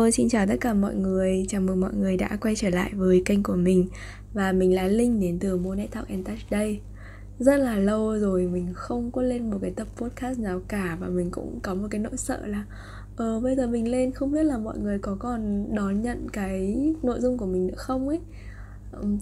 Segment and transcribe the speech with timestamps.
[0.00, 1.44] Hello, xin chào tất cả mọi người.
[1.48, 3.88] Chào mừng mọi người đã quay trở lại với kênh của mình.
[4.32, 6.80] Và mình là Linh đến từ Monet Talk and Touch Day
[7.38, 11.06] Rất là lâu rồi mình không có lên một cái tập podcast nào cả Và
[11.06, 12.64] mình cũng có một cái nỗi sợ là
[13.16, 16.76] Ờ, bây giờ mình lên không biết là mọi người có còn đón nhận cái
[17.02, 18.20] nội dung của mình nữa không ấy.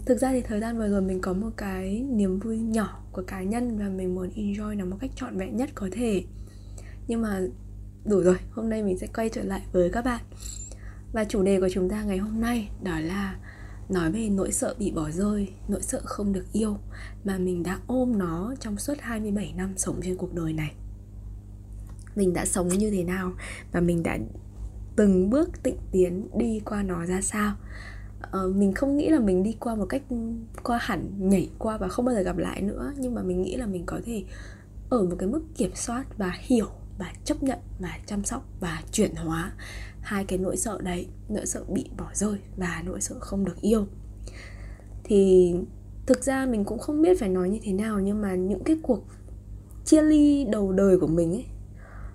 [0.05, 3.23] Thực ra thì thời gian vừa rồi mình có một cái niềm vui nhỏ của
[3.27, 6.23] cá nhân Và mình muốn enjoy nó một cách trọn vẹn nhất có thể.
[7.07, 7.41] Nhưng mà
[8.05, 10.21] đủ rồi hôm nay mình sẽ quay trở lại với các bạn
[11.13, 13.35] và chủ đề của chúng ta ngày hôm nay đó là
[13.89, 16.77] nói về nỗi sợ bị bỏ rơi nỗi sợ không được yêu
[17.23, 20.71] mà mình đã ôm nó trong suốt 27 năm sống trên cuộc đời này.
[22.15, 23.31] Mình đã sống như thế nào
[23.71, 24.17] và mình đã
[24.95, 27.55] từng bước tịnh tiến đi qua nó ra sao?
[28.21, 30.03] Ờ, mình không nghĩ là mình đi qua một cách
[30.63, 33.55] qua hẳn nhảy qua và không bao giờ gặp lại nữa nhưng mà mình nghĩ
[33.55, 34.23] là mình có thể
[34.89, 38.81] ở một cái mức kiểm soát và hiểu và chấp nhận và chăm sóc và
[38.91, 39.51] chuyển hóa
[40.01, 43.61] hai cái nỗi sợ đấy, nỗi sợ bị bỏ rơi và nỗi sợ không được
[43.61, 43.85] yêu.
[45.03, 45.53] Thì
[46.05, 48.79] thực ra mình cũng không biết phải nói như thế nào, nhưng mà những cái
[48.83, 49.03] cuộc
[49.85, 51.45] chia ly đầu đời của mình ấy,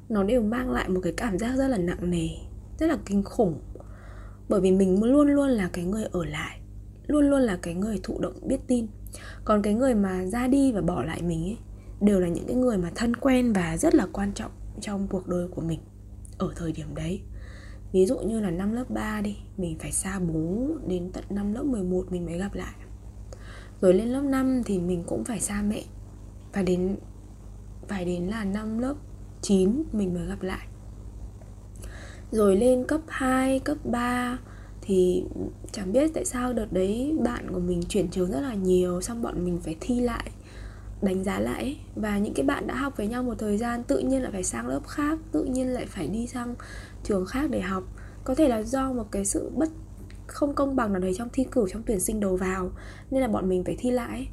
[0.09, 2.29] nó đều mang lại một cái cảm giác rất là nặng nề,
[2.79, 3.61] rất là kinh khủng.
[4.49, 6.61] Bởi vì mình luôn luôn là cái người ở lại,
[7.07, 8.87] luôn luôn là cái người thụ động biết tin.
[9.45, 11.57] Còn cái người mà ra đi và bỏ lại mình ấy,
[12.01, 15.29] đều là những cái người mà thân quen và rất là quan trọng trong cuộc
[15.29, 15.81] đời của mình
[16.39, 17.21] ở thời điểm đấy.
[17.95, 21.55] Ví dụ như là năm lớp 3 đi Mình phải xa bố đến tận năm
[21.55, 22.75] lớp 11 mình mới gặp lại.
[23.81, 25.83] Rồi lên lớp 5 thì mình cũng phải xa mẹ.
[26.53, 26.97] Và đến
[27.89, 28.95] phải đến là năm lớp
[29.43, 30.67] 9 mình mới gặp lại.
[32.31, 34.39] Rồi lên cấp 2, cấp 3
[34.83, 35.25] thì
[35.73, 39.23] chẳng biết tại sao đợt đấy bạn của mình chuyển trường rất là nhiều xong
[39.23, 40.31] bọn mình phải thi lại
[41.03, 41.77] đánh giá lại.
[41.95, 44.45] Và những cái bạn đã học với nhau một thời gian tự nhiên lại phải
[44.45, 46.55] sang lớp khác tự nhiên lại phải đi sang
[47.05, 47.85] trường khác để học.
[48.25, 49.69] Có thể là do một cái sự bất,
[50.27, 52.71] không công bằng nào đấy trong thi cử, trong tuyển sinh đầu vào,
[53.11, 54.29] nên là bọn mình phải thi lại.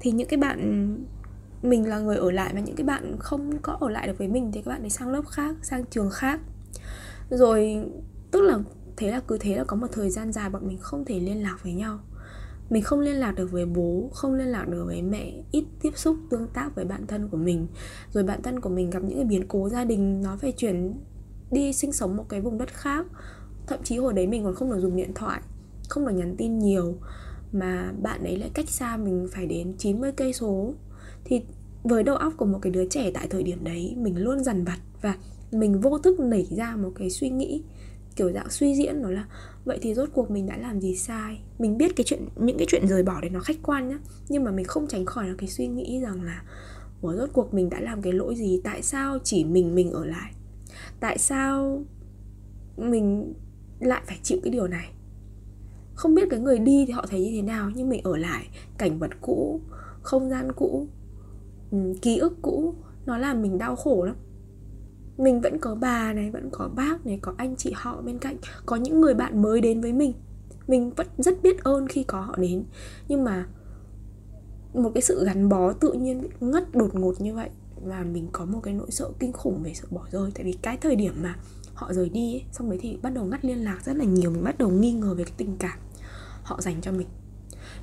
[0.00, 0.96] Thì những cái bạn,
[1.62, 4.28] mình là người ở lại và những cái bạn không có ở lại được với
[4.28, 6.40] mình thì các bạn ấy sang lớp khác, sang trường khác.
[7.30, 7.84] Rồi,
[8.30, 8.58] tức là
[8.96, 11.42] thế là cứ thế là có một thời gian dài bọn mình không thể liên
[11.42, 11.98] lạc với nhau.
[12.70, 15.90] Mình không liên lạc được với bố, không liên lạc được với mẹ, ít tiếp
[15.94, 17.66] xúc tương tác với bạn thân của mình.
[18.12, 20.94] Rồi bạn thân của mình gặp những cái biến cố gia đình nó phải chuyển
[21.50, 23.06] đi sinh sống một cái vùng đất khác.
[23.66, 25.40] Thậm chí hồi đấy mình còn không được dùng điện thoại,
[25.88, 26.94] không được nhắn tin nhiều,
[27.52, 30.74] mà bạn ấy lại cách xa mình phải đến 90 cây số.
[31.24, 31.42] Thì
[31.84, 34.64] với đầu óc của một cái đứa trẻ tại thời điểm đấy, mình luôn dằn
[34.64, 35.16] vặt và
[35.52, 37.62] mình vô thức nảy ra một cái suy nghĩ,
[38.16, 39.26] kiểu dạng suy diễn đó là,
[39.64, 41.38] vậy thì rốt cuộc mình đã làm gì sai?
[41.58, 43.98] Mình biết cái chuyện, những cái chuyện rời bỏ đấy nó khách quan nhá,
[44.28, 46.42] nhưng mà mình không tránh khỏi là cái suy nghĩ rằng là,
[47.00, 48.60] Ủa, rốt cuộc mình đã làm cái lỗi gì?
[48.64, 50.32] Tại sao chỉ mình mình ở lại?
[51.00, 51.82] Tại sao
[52.76, 53.34] Mình
[53.80, 54.92] lại phải chịu cái điều này?
[55.94, 58.48] Không biết cái người đi thì họ thấy như thế nào, Nhưng mình ở lại,
[58.78, 59.60] Cảnh vật cũ,
[60.02, 60.86] Không gian cũ
[61.70, 62.74] ừ, Ký ức cũ,
[63.06, 64.16] Nó làm mình đau khổ lắm.
[65.18, 68.36] Mình vẫn có bà này, vẫn có bác này, có anh chị họ bên cạnh,
[68.66, 70.12] có những người bạn mới đến với mình.
[70.68, 72.64] Mình vẫn rất biết ơn khi có họ đến.
[73.08, 73.46] Nhưng mà
[74.74, 77.50] một cái sự gắn bó tự nhiên ngất đột ngột như vậy
[77.84, 80.30] và mình có một cái nỗi sợ kinh khủng về sự bỏ rơi.
[80.34, 81.36] Tại vì cái thời điểm mà
[81.74, 84.30] họ rời đi ấy, xong đấy thì bắt đầu ngắt liên lạc rất là nhiều.
[84.30, 85.78] Mình bắt đầu nghi ngờ về cái tình cảm
[86.42, 87.06] họ dành cho mình.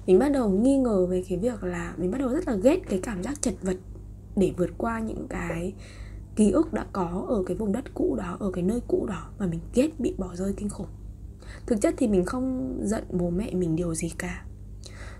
[0.08, 2.80] Mình bắt đầu nghi ngờ về cái việc là mình bắt đầu rất là ghét
[2.90, 3.78] cái cảm giác chật vật
[4.36, 5.74] để vượt qua những cái
[6.36, 9.30] ký ức đã có ở cái vùng đất cũ đó ở cái nơi cũ đó
[9.40, 10.88] mà mình ghét bị bỏ rơi kinh khủng.
[11.66, 14.46] Thực chất thì mình không giận bố mẹ mình điều gì cả.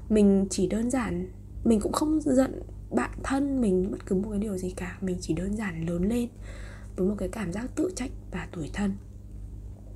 [0.10, 1.32] Mình chỉ đơn giản
[1.64, 2.62] mình cũng không giận
[2.96, 6.10] bạn thân mình, bất cứ một cái điều gì cả, mình chỉ đơn giản lớn
[6.10, 6.30] lên
[6.96, 8.94] với một cái cảm giác tự trách và tuổi thân.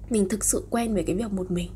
[0.09, 1.71] Mình thực sự quen với cái việc một mình,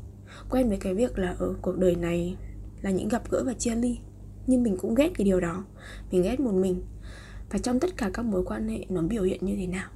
[0.50, 2.36] quen với cái việc là ở cuộc đời này
[2.82, 3.98] là những gặp gỡ và chia ly.
[4.46, 5.64] Nhưng mình cũng ghét cái điều đó,
[6.10, 6.82] mình ghét một mình.
[7.50, 9.90] Và trong tất cả các mối quan hệ, nó biểu hiện như thế nào?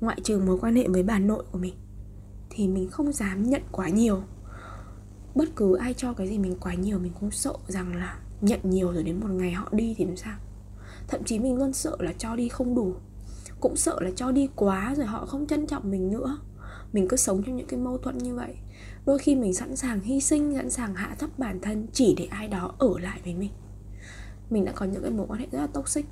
[0.00, 1.74] Ngoại trừ mối quan hệ với bà nội của mình,
[2.50, 4.22] thì mình không dám nhận quá nhiều.
[5.34, 8.60] Bất cứ ai cho cái gì mình quá nhiều, mình cũng sợ rằng là nhận
[8.62, 10.36] nhiều rồi đến một ngày họ đi thì làm sao?
[11.08, 12.94] Thậm chí mình luôn sợ là cho đi không đủ.
[13.60, 16.38] Cũng sợ là cho đi quá rồi họ không trân trọng mình nữa.
[16.92, 18.54] Mình cứ sống trong những cái mâu thuẫn như vậy.
[19.06, 22.24] Đôi khi mình sẵn sàng hy sinh, sẵn sàng hạ thấp bản thân chỉ để
[22.24, 23.50] ai đó ở lại với mình.
[24.50, 26.06] Mình đã có những cái mối quan hệ rất là toxic.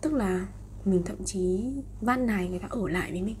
[0.00, 0.46] Tức là
[0.84, 3.36] mình thậm chí van này người ta ở lại với mình.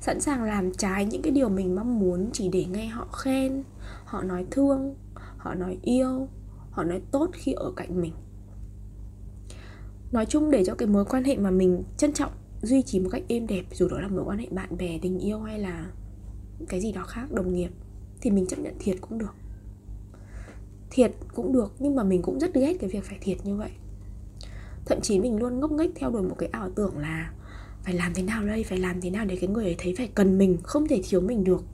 [0.00, 3.64] Sẵn sàng làm trái những cái điều mình mong muốn chỉ để nghe họ khen,
[4.04, 4.94] họ nói thương,
[5.36, 6.28] họ nói yêu
[6.74, 8.12] họ nói tốt khi ở cạnh mình.
[10.12, 12.32] Nói chung để cho cái mối quan hệ mà mình trân trọng,
[12.62, 15.18] duy trì một cách êm đẹp, dù đó là mối quan hệ bạn bè, tình
[15.18, 15.90] yêu hay là
[16.68, 17.70] cái gì đó khác, đồng nghiệp,
[18.20, 19.34] thì mình chấp nhận thiệt cũng được.
[20.90, 23.70] Thiệt cũng được, nhưng mà mình cũng rất ghét cái việc phải thiệt như vậy.
[24.86, 27.32] Thậm chí mình luôn ngốc nghếch theo đuổi một cái ảo tưởng là
[27.82, 30.08] phải làm thế nào đây, phải làm thế nào để cái người ấy thấy phải
[30.14, 31.64] cần mình, không thể thiếu mình được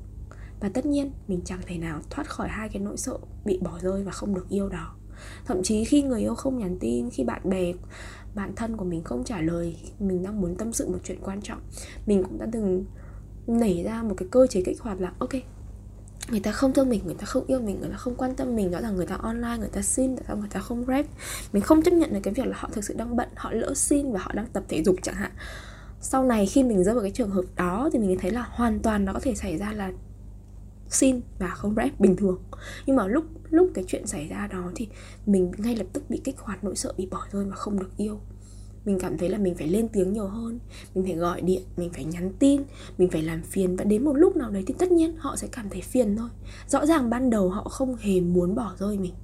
[0.60, 3.78] và tất nhiên, mình chẳng thể nào thoát khỏi hai cái nỗi sợ bị bỏ
[3.82, 4.94] rơi và không được yêu đó.
[5.46, 7.72] Thậm chí khi người yêu không nhắn tin, khi bạn bè,
[8.34, 11.40] bạn thân của mình không trả lời, mình đang muốn tâm sự một chuyện quan
[11.42, 11.60] trọng,
[12.06, 12.84] mình cũng đã từng
[13.46, 15.30] nảy ra một cái cơ chế kích hoạt là, ok,
[16.30, 18.56] người ta không thương mình, người ta không yêu mình, người ta không quan tâm
[18.56, 21.06] mình đó là người ta online, người ta xin tại sao người ta không rep.
[21.52, 23.74] Mình không chấp nhận được cái việc là họ thực sự đang bận, họ lỡ
[23.74, 25.32] xin và họ đang tập thể dục chẳng hạn.
[26.00, 28.78] Sau này khi mình rơi vào cái trường hợp đó thì mình thấy là hoàn
[28.78, 29.92] toàn nó có thể xảy ra là
[30.90, 32.38] xin và không rep bình thường.
[32.86, 34.88] Nhưng mà lúc lúc cái chuyện xảy ra đó thì
[35.26, 37.96] mình ngay lập tức bị kích hoạt, nỗi sợ bị bỏ rơi và không được
[37.96, 38.20] yêu.
[38.84, 40.58] Mình cảm thấy là mình phải lên tiếng nhiều hơn,
[40.94, 42.62] mình phải gọi điện, mình phải nhắn tin,
[42.98, 45.48] mình phải làm phiền và đến một lúc nào đấy thì tất nhiên họ sẽ
[45.52, 46.28] cảm thấy phiền thôi.
[46.68, 49.14] Rõ ràng ban đầu họ không hề muốn bỏ rơi mình.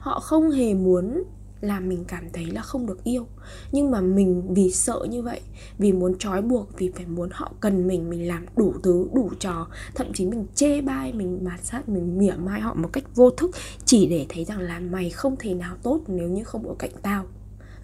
[0.00, 1.22] Họ không hề muốn
[1.60, 3.26] làm mình cảm thấy là không được yêu.
[3.72, 5.40] Nhưng mà mình vì sợ như vậy,
[5.78, 9.30] vì muốn trói buộc, vì phải muốn họ cần mình mình làm đủ thứ, đủ
[9.40, 9.68] trò.
[9.94, 13.30] Thậm chí mình chê bai, mình mạt sát, mình mỉa mai họ một cách vô
[13.30, 13.50] thức,
[13.84, 16.92] chỉ để thấy rằng là mày không thể nào tốt nếu như không ở cạnh
[17.02, 17.24] tao.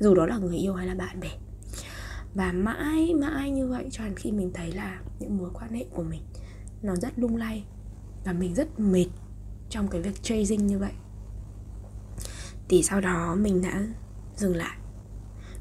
[0.00, 1.31] Dù đó là người yêu hay là bạn bè.
[2.35, 5.85] Và mãi mãi như vậy cho đến khi mình thấy là những mối quan hệ
[5.94, 6.21] của mình
[6.82, 7.65] nó rất lung lay
[8.25, 9.06] và mình rất mệt
[9.71, 10.93] trong cái việc chasing như vậy
[12.69, 13.87] thì sau đó mình đã
[14.37, 14.76] dừng lại.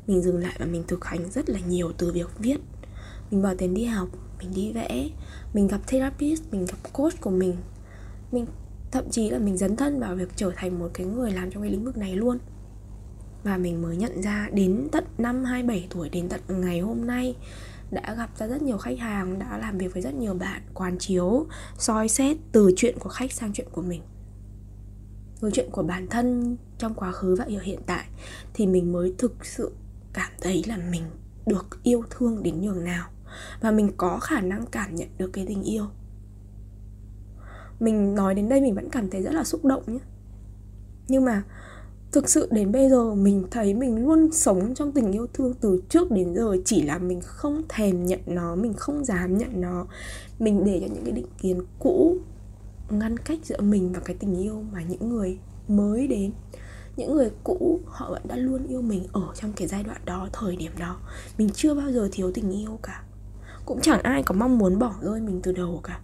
[0.08, 2.58] Mình dừng lại và mình thực hành rất là nhiều từ việc viết.
[3.32, 4.10] Mình bỏ tiền đi học,
[4.40, 5.10] mình đi vẽ,
[5.54, 7.56] mình gặp therapist, mình gặp coach của mình.
[8.32, 8.46] Mình,
[8.92, 11.64] thậm chí là mình dấn thân vào việc trở thành một cái người làm trong
[11.64, 12.40] cái lĩnh vực này luôn.
[13.44, 17.36] Và mình mới nhận ra đến tận năm 27 tuổi, đến tận ngày hôm nay,
[17.92, 20.98] đã gặp ra rất nhiều khách hàng, đã làm việc với rất nhiều bạn, quán
[20.98, 21.46] chiếu,
[21.78, 24.02] soi xét từ chuyện của khách sang chuyện của mình.
[25.42, 28.06] Từ chuyện của bản thân trong quá khứ và ở hiện tại,
[28.54, 29.72] thì mình mới thực sự
[30.14, 31.04] cảm thấy là mình
[31.46, 33.10] được yêu thương đến nhường nào.
[33.62, 35.86] Và mình có khả năng cảm nhận được cái tình yêu.
[37.80, 40.00] Mình nói đến đây mình vẫn cảm thấy rất là xúc động nhé.
[41.08, 41.44] Nhưng mà
[42.12, 45.82] thực sự đến bây giờ mình thấy mình luôn sống trong tình yêu thương từ
[45.90, 49.88] trước đến giờ, chỉ là mình không thèm nhận nó, mình không dám nhận nó.
[50.40, 52.18] Mình để cho những cái định kiến cũ
[52.90, 55.38] ngăn cách giữa mình và cái tình yêu mà những người
[55.68, 56.32] mới đến
[56.96, 60.30] những người cũ, họ vẫn đã luôn yêu mình ở trong cái giai đoạn đó,
[60.34, 61.00] thời điểm đó.
[61.38, 63.04] Mình chưa bao giờ thiếu tình yêu cả.
[63.66, 66.02] Cũng chẳng ai có mong muốn bỏ rơi mình từ đầu cả.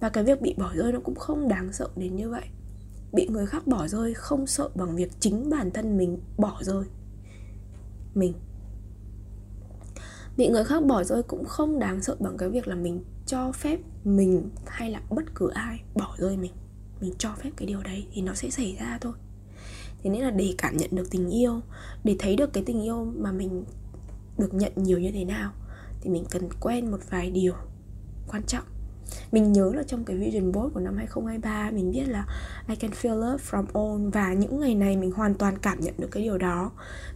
[0.00, 2.44] Và cái việc bị bỏ rơi nó cũng không đáng sợ đến như vậy.
[3.12, 6.84] Bị người khác bỏ rơi không sợ bằng việc chính bản thân mình bỏ rơi.
[8.14, 8.32] Mình.
[10.36, 13.52] Bị người khác bỏ rơi cũng không đáng sợ bằng cái việc là mình cho
[13.52, 16.52] phép mình hay là bất cứ ai bỏ rơi mình.
[17.00, 19.12] Mình cho phép cái điều đấy thì nó sẽ xảy ra thôi
[20.06, 21.60] thế nên là để cảm nhận được tình yêu,
[22.04, 23.64] để thấy được cái tình yêu mà mình
[24.38, 25.52] được nhận nhiều như thế nào,
[26.00, 27.54] thì mình cần quen một vài điều
[28.28, 28.64] quan trọng.
[29.32, 32.26] Mình nhớ là trong cái vision board của năm 2023 mình biết là
[32.68, 35.94] I can feel love from all và những ngày này mình hoàn toàn cảm nhận
[35.98, 36.70] được cái điều đó.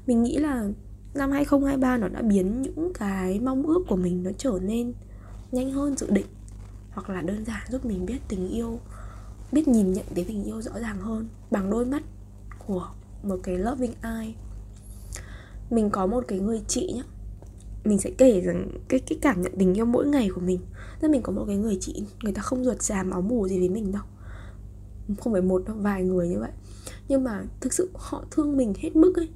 [0.06, 0.68] Mình nghĩ là
[1.14, 4.92] năm 2023 nó đã biến những cái mong ước của mình nó trở nên
[5.52, 6.26] nhanh hơn dự định,
[6.90, 8.78] hoặc là đơn giản giúp mình biết tình yêu,
[9.52, 12.02] biết nhìn nhận cái tình yêu rõ ràng hơn bằng đôi mắt
[12.70, 12.88] của
[13.22, 14.32] một cái loving eye.
[15.70, 17.02] Mình có một cái người chị nhá.
[17.84, 20.60] Mình sẽ kể rằng cái cái cảm nhận tình yêu mỗi ngày của mình.
[21.00, 23.58] Tức mình có một cái người chị, người ta không ruột già, máu mù gì
[23.58, 24.02] với mình đâu.
[25.20, 26.50] Không phải một đâu, vài người như vậy.
[27.08, 29.28] Nhưng mà thực sự họ thương mình hết mức ấy.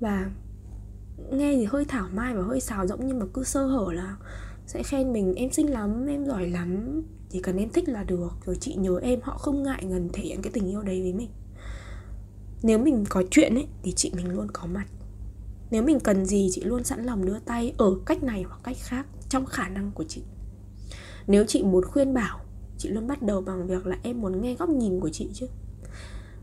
[0.00, 0.30] Và
[1.30, 4.16] nghe thì hơi thảo mai và hơi xào rỗng, nhưng mà cứ sơ hở là
[4.66, 7.02] sẽ khen mình, em xinh lắm, em giỏi lắm.
[7.30, 8.30] Chỉ cần em thích là được.
[8.46, 11.12] Rồi chị nhớ em, họ không ngại ngần thể hiện cái tình yêu đấy với
[11.12, 11.30] mình
[12.62, 14.86] nếu mình có chuyện ấy, thì chị mình luôn có mặt.
[15.70, 18.76] Nếu mình cần gì, chị luôn sẵn lòng đưa tay ở cách này hoặc cách
[18.80, 20.22] khác trong khả năng của chị.
[21.26, 22.40] Nếu chị muốn khuyên bảo,
[22.78, 25.46] chị luôn bắt đầu bằng việc là em muốn nghe góc nhìn của chị chứ.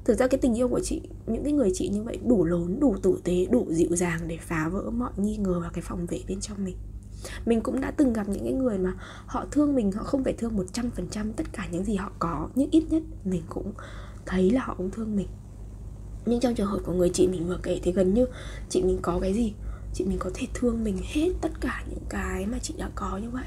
[0.05, 2.79] Thực ra cái tình yêu của chị, những cái người chị như vậy đủ lớn,
[2.79, 6.05] đủ tử tế, đủ dịu dàng để phá vỡ mọi nghi ngờ và cái phòng
[6.05, 6.75] vệ bên trong mình.
[7.45, 8.93] Mình cũng đã từng gặp những cái người mà
[9.25, 12.69] họ thương mình, họ không phải thương 100% tất cả những gì họ có, nhưng
[12.71, 13.73] ít nhất mình cũng
[14.25, 15.27] thấy là họ cũng thương mình
[16.25, 18.25] nhưng trong trường hợp của người chị mình vừa kể thì gần như
[18.69, 19.53] chị mình có cái gì?
[19.93, 23.17] Chị mình có thể thương mình hết tất cả những cái mà chị đã có
[23.17, 23.45] như vậy.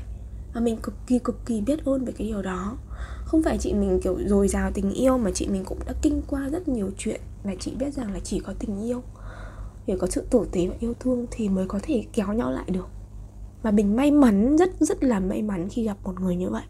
[0.54, 2.76] Và mình cực kỳ cực kỳ biết ơn về cái điều đó.
[3.24, 6.22] Không phải chị mình kiểu dồi dào tình yêu mà chị mình cũng đã kinh
[6.26, 9.02] qua rất nhiều chuyện và chị biết rằng là chỉ có tình yêu.
[9.86, 12.70] Để có sự tử tế và yêu thương thì mới có thể kéo nhau lại
[12.70, 12.88] được.
[13.62, 16.64] Và mình may mắn, rất rất là may mắn khi gặp một người như vậy.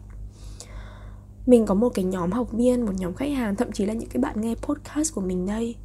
[1.45, 4.09] Mình có một cái nhóm học viên, một nhóm khách hàng, thậm chí là những
[4.09, 5.75] cái bạn nghe podcast của mình đây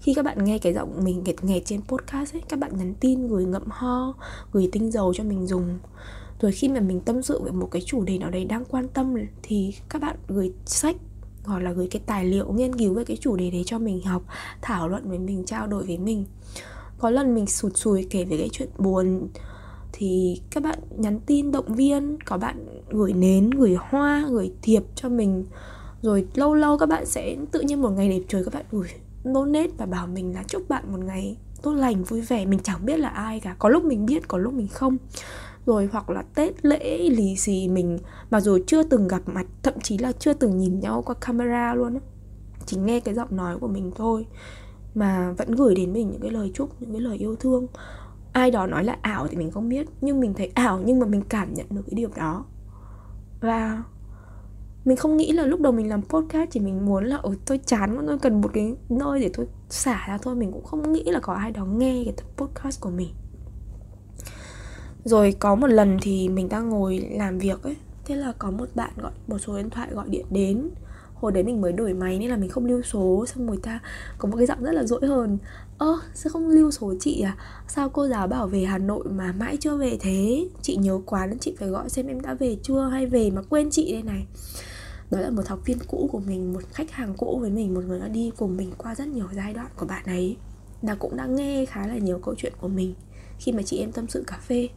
[0.00, 2.94] khi các bạn nghe cái giọng mình nghẹt nghẹt trên podcast ấy, các bạn nhắn
[3.00, 4.14] tin gửi ngậm ho,
[4.52, 5.78] gửi tinh dầu cho mình dùng.
[6.40, 8.88] Rồi khi mà mình tâm sự về một cái chủ đề nào đấy đang quan
[8.88, 10.96] tâm thì các bạn gửi sách
[11.44, 14.02] hoặc là gửi cái tài liệu nghiên cứu về cái chủ đề đấy cho mình
[14.02, 14.22] học,
[14.62, 16.24] thảo luận với mình, trao đổi với mình.
[16.98, 19.28] Có lần mình sụt sùi kể về cái chuyện buồn
[19.92, 24.82] thì các bạn nhắn tin động viên, có bạn gửi nến, gửi hoa, gửi thiệp
[24.94, 25.44] cho mình.
[26.02, 28.88] Rồi lâu lâu các bạn sẽ tự nhiên một ngày đẹp trời các bạn gửi
[29.34, 32.44] donate và bảo mình là chúc bạn một ngày tốt lành, vui vẻ.
[32.44, 33.56] Mình chẳng biết là ai cả.
[33.58, 34.96] Có lúc mình biết, có lúc mình không.
[35.66, 37.98] Rồi hoặc là tết lễ lì xì mình
[38.30, 41.74] mà rồi chưa từng gặp mặt, thậm chí là chưa từng nhìn nhau qua camera
[41.74, 42.00] luôn á,
[42.66, 44.26] chỉ nghe cái giọng nói của mình thôi,
[44.94, 47.66] mà vẫn gửi đến mình những cái lời chúc, những cái lời yêu thương.
[48.32, 51.06] Ai đó nói là ảo thì mình không biết, nhưng mình thấy ảo nhưng mà
[51.06, 52.44] mình cảm nhận được cái điều đó.
[53.40, 53.82] Và
[54.86, 57.60] mình không nghĩ là lúc đầu mình làm podcast chỉ mình muốn là, ôi, tôi
[57.66, 60.34] chán tôi cần một cái nơi để tôi xả ra thôi.
[60.34, 63.08] Mình cũng không nghĩ là có ai đó nghe cái podcast của mình.
[65.04, 68.68] Rồi có một lần thì mình đang ngồi làm việc ấy, thế là có một
[68.74, 70.70] bạn gọi, một số điện thoại gọi điện đến.
[71.14, 73.80] Hồi đấy mình mới đổi máy nên là mình không lưu số, xong người ta
[74.18, 75.38] có một cái giọng rất là dỗi hờn.
[75.78, 77.36] Ơ, sao không lưu số chị à?
[77.68, 80.48] Sao cô giáo bảo về hà nội mà mãi chưa về thế?
[80.62, 83.42] Chị nhớ quá nên chị phải gọi xem em đã về chưa hay về mà
[83.42, 84.26] quên chị đây này
[85.10, 87.84] đó là một học viên cũ của mình, một khách hàng cũ với mình, một
[87.86, 90.36] người đã đi cùng mình qua rất nhiều giai đoạn của bạn ấy
[90.82, 92.94] và cũng đã nghe khá là nhiều câu chuyện của mình
[93.38, 94.68] khi mà chị em tâm sự cà phê.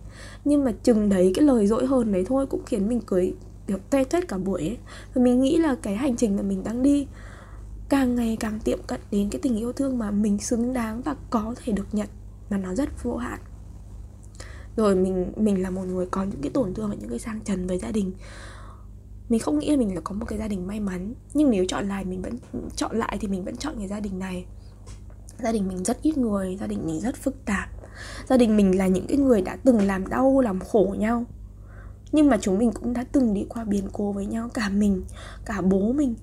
[0.45, 3.33] Nhưng mà chừng đấy, cái lời dỗi hơn đấy thôi cũng khiến mình cười,
[3.67, 4.77] kiểu, toe toét cả buổi ấy.
[5.13, 7.07] Và mình nghĩ là cái hành trình mà mình đang đi
[7.89, 11.15] càng ngày càng tiệm cận đến cái tình yêu thương mà mình xứng đáng và
[11.29, 12.07] có thể được nhận
[12.49, 13.39] mà nó rất vô hạn.
[14.75, 17.39] Rồi mình mình là một người có những cái tổn thương và những cái sang
[17.45, 18.11] trần với gia đình
[19.29, 21.65] mình không nghĩ là mình là có một cái gia đình may mắn, nhưng nếu
[21.67, 22.37] chọn lại mình vẫn,
[22.75, 24.45] chọn lại thì mình vẫn chọn cái gia đình này.
[25.43, 27.69] Gia đình mình rất ít người, gia đình mình rất phức tạp.
[28.27, 31.25] Gia đình mình là những cái người đã từng làm đau, làm khổ nhau,
[32.11, 35.03] nhưng mà chúng mình cũng đã từng đi qua biến cố với nhau, cả mình,
[35.45, 36.15] cả bố mình,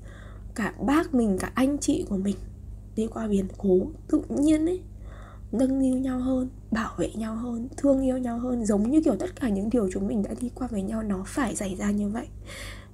[0.55, 2.37] cả bác mình, cả anh chị của mình
[2.97, 4.81] đi qua biến cố tự nhiên ấy,
[5.53, 9.17] nâng niu nhau hơn, bảo vệ nhau hơn, thương yêu nhau hơn, giống như kiểu
[9.17, 11.91] tất cả những điều chúng mình đã đi qua với nhau nó phải xảy ra
[11.91, 12.27] như vậy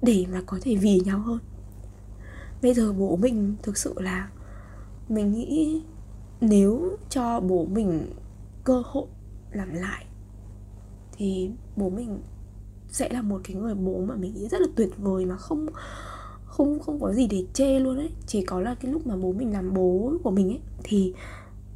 [0.03, 1.39] để mà có thể vì nhau hơn.
[2.61, 4.29] Bây giờ bố mình thực sự là
[5.09, 5.81] mình nghĩ
[6.41, 8.13] nếu cho bố mình
[8.63, 9.07] cơ hội
[9.51, 10.05] làm lại
[11.17, 12.19] thì bố mình
[12.89, 15.67] sẽ là một cái người bố mà mình nghĩ rất là tuyệt vời mà không
[16.45, 18.09] không không có gì để chê luôn ấy.
[18.27, 21.13] Chỉ có là cái lúc mà bố mình làm bố của mình ấy, thì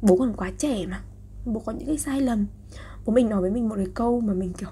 [0.02, 1.02] bố còn quá trẻ mà,
[1.46, 2.46] bố có những cái sai lầm.
[3.06, 4.70] Bố mình nói với mình một cái câu mà mình kiểu,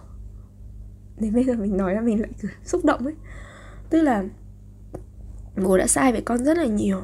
[1.19, 3.15] đến bây giờ mình nói là mình lại cứ xúc động ấy
[3.91, 4.25] tức là
[5.65, 7.01] bố đã sai với con rất là nhiều.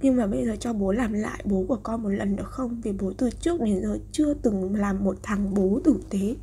[0.00, 2.80] Nhưng mà bây giờ cho bố làm lại bố của con một lần được không?
[2.80, 6.36] Vì bố từ trước đến giờ chưa từng làm một thằng bố tử tế.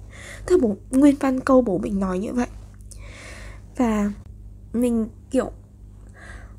[0.47, 2.47] Thế bố, nguyên văn câu bố mình nói như vậy.
[3.77, 4.11] Và
[4.73, 5.51] mình, kiểu,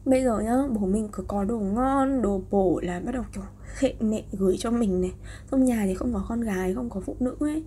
[0.04, 3.44] bây giờ nhá, bố mình cứ có đồ ngon, đồ bổ là bắt đầu kiểu
[3.78, 5.12] hệ nệ gửi cho mình này.
[5.50, 7.64] Trong nhà thì không có con gái, không có phụ nữ ấy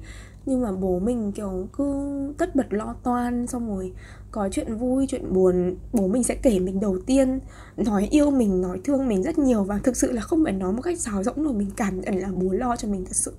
[0.48, 3.94] nhưng mà bố mình, kiểu, cứ tất bật lo toan, xong rồi
[4.32, 7.40] có chuyện vui, chuyện buồn, bố mình sẽ kể mình đầu tiên,
[7.78, 10.74] nói yêu mình, nói thương mình rất nhiều và thực sự là không phải nói
[10.74, 13.34] một cách sáo rỗng rồi mình cảm nhận là bố lo cho mình thật sự.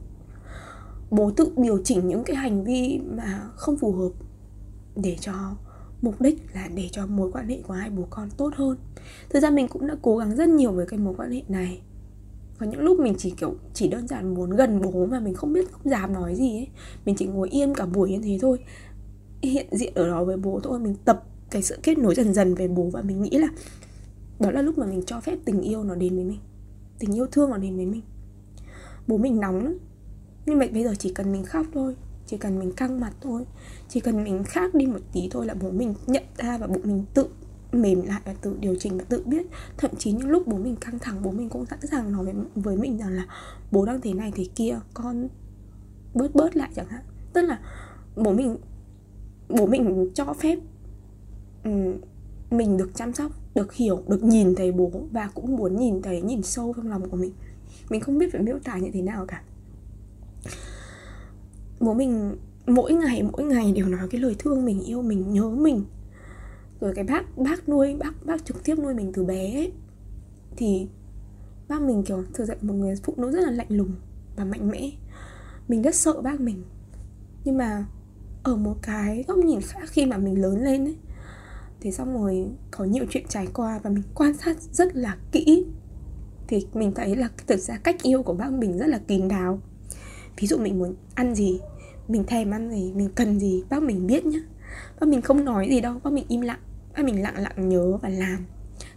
[1.10, 4.10] Bố tự điều chỉnh những cái hành vi mà không phù hợp
[4.96, 5.32] để cho,
[6.02, 8.76] mục đích là để cho mối quan hệ của hai bố con tốt hơn.
[9.30, 11.80] Thực ra mình cũng đã cố gắng rất nhiều với cái mối quan hệ này
[12.58, 15.52] có những lúc mình chỉ, kiểu, chỉ đơn giản muốn gần bố mà mình không
[15.52, 16.68] biết, không dám nói gì ấy.
[17.04, 18.58] Mình chỉ ngồi yên cả buổi như thế thôi.
[19.42, 22.54] Hiện diện ở đó với bố thôi, mình tập cái sự kết nối dần dần
[22.54, 23.48] về bố và mình nghĩ là
[24.40, 26.38] đó là lúc mà mình cho phép tình yêu nó đến với mình,
[26.98, 28.02] tình yêu thương nó đến với mình.
[29.06, 29.78] Bố mình nóng lắm.
[30.46, 31.94] Nhưng mà bây giờ chỉ cần mình khóc thôi,
[32.26, 33.44] chỉ cần mình căng mặt thôi,
[33.88, 36.76] chỉ cần mình khác đi một tí thôi là bố mình nhận ra và bố
[36.84, 37.26] mình tự
[37.72, 39.46] mềm lại và tự điều chỉnh và tự biết.
[39.76, 42.34] Thậm chí những lúc bố mình căng thẳng bố mình cũng sẵn sàng nói với,
[42.54, 43.26] với mình rằng là
[43.70, 45.28] bố đang thế này thế kia con
[46.14, 47.02] bớt bớt lại chẳng hạn.
[47.32, 47.60] Tức là
[48.16, 48.56] bố mình
[49.48, 50.58] bố mình cho phép
[52.50, 56.22] mình được chăm sóc được hiểu được nhìn thấy bố và cũng muốn nhìn thấy
[56.22, 57.32] nhìn sâu trong lòng của mình.
[57.90, 59.42] Mình không biết phải miêu tả như thế nào cả.
[61.80, 65.48] Bố mình mỗi ngày mỗi ngày đều nói cái lời thương mình yêu mình nhớ
[65.50, 65.84] mình
[66.80, 69.72] rồi cái bác bác nuôi bác bác trực tiếp nuôi mình từ bé ấy,
[70.56, 70.88] thì
[71.68, 73.94] bác mình kiểu thực dạy một người phụ nữ rất là lạnh lùng
[74.36, 74.90] và mạnh mẽ.
[75.68, 76.62] Mình rất sợ bác mình.
[77.44, 77.86] Nhưng mà
[78.42, 80.96] ở một cái góc nhìn khác khi mà mình lớn lên ấy
[81.80, 85.64] thì xong rồi có nhiều chuyện trải qua và mình quan sát rất là kỹ.
[86.48, 89.60] Thì mình thấy là thực ra cách yêu của bác mình rất là kín đáo.
[90.36, 91.60] Ví dụ mình muốn ăn gì
[92.08, 94.40] mình thèm ăn gì mình cần gì bác mình biết nhá.
[95.00, 96.60] Bác mình không nói gì đâu bác mình im lặng
[96.96, 98.46] bác mình lặng lặng nhớ và làm.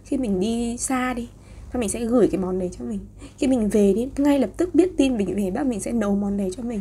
[0.04, 1.28] Khi mình đi xa đi
[1.72, 3.00] và mình sẽ gửi cái món đấy cho mình.
[3.38, 6.16] Khi mình về đi ngay lập tức biết tin mình về bác mình sẽ nấu
[6.16, 6.80] món đấy cho mình.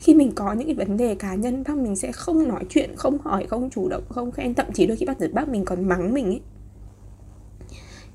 [0.00, 2.90] Khi mình có những cái vấn đề cá nhân bác mình sẽ không nói chuyện
[2.96, 4.54] không hỏi không chủ động không khen.
[4.54, 6.40] Thậm chí đôi khi bác bác mình còn mắng mình ấy.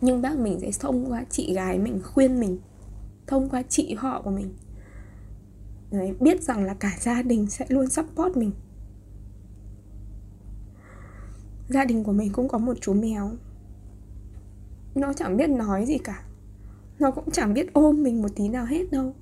[0.02, 2.60] Nhưng bác mình sẽ thông qua chị gái mình khuyên mình
[3.28, 4.50] thông qua chị họ của mình.
[5.92, 8.52] Đấy, biết rằng là cả gia đình sẽ luôn support mình
[11.72, 13.32] gia đình của mình cũng có một chú mèo.
[14.96, 16.24] Nó chẳng biết nói gì cả.
[17.00, 19.14] Nó cũng chẳng biết ôm mình một tí nào hết đâu.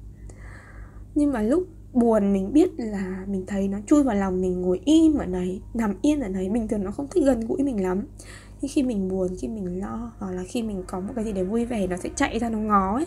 [1.16, 1.64] Nhưng mà lúc
[1.94, 5.62] buồn mình biết là mình thấy nó chui vào lòng mình, ngồi im ở đấy,
[5.74, 8.08] nằm yên ở đấy, bình thường nó không thích gần gũi mình lắm.
[8.62, 11.32] Nhưng khi mình buồn, khi mình lo, hoặc là khi mình có một cái gì
[11.32, 13.06] để vui vẻ, nó sẽ chạy ra nó ngó ấy.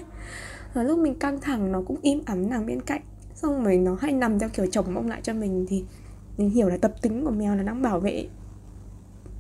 [0.75, 3.03] Và lúc mình căng thẳng, nó cũng im ắng nằm bên cạnh.
[3.35, 5.85] Xong rồi nó hay nằm theo kiểu chồng mông lại cho mình thì
[6.39, 8.29] mình hiểu là tập tính của mèo là đang bảo vệ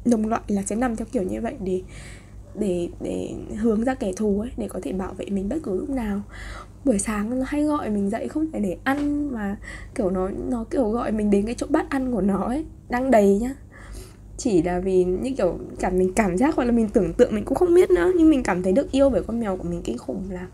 [0.05, 1.83] đồng loại là sẽ nằm theo kiểu như vậy để
[2.55, 5.79] để để hướng ra kẻ thù ấy, để có thể bảo vệ mình bất cứ
[5.79, 6.23] lúc nào.
[6.85, 9.57] Buổi sáng nó hay gọi mình dậy không phải để ăn mà
[9.95, 13.11] kiểu nó nó kiểu gọi mình đến cái chỗ bát ăn của nó ấy, đang
[13.11, 13.55] đầy nhá.
[14.37, 17.45] Chỉ là vì như kiểu cảm mình cảm giác hoặc là mình tưởng tượng mình
[17.45, 19.81] cũng không biết nữa, nhưng mình cảm thấy được yêu bởi con mèo của mình
[19.85, 20.47] kinh khủng là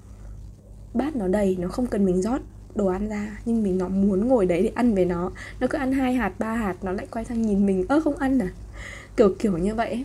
[0.95, 2.41] bát nó đầy, nó không cần mình rót
[2.75, 5.33] đồ ăn ra, nhưng mình nó muốn ngồi đấy để ăn với nó.
[5.61, 8.17] Nó cứ ăn hai hạt, ba hạt, nó lại quay sang nhìn mình, ơ không
[8.17, 8.49] ăn à?
[9.19, 10.05] Kiểu kiểu như vậy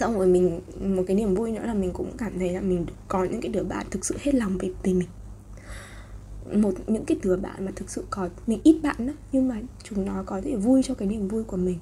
[0.00, 2.86] xong rồi mình một cái niềm vui nữa là mình cũng cảm thấy là mình
[3.08, 5.08] có những cái đứa bạn thực sự hết lòng về, về mình.
[6.62, 9.60] Một những cái đứa bạn mà thực sự có mình ít bạn đó nhưng mà
[9.82, 11.78] chúng nó có thể vui cho cái niềm vui của mình.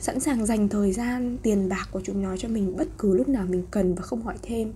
[0.00, 3.28] Sẵn sàng dành thời gian tiền bạc của chúng nó cho mình bất cứ lúc
[3.28, 4.72] nào mình cần và không hỏi thêm.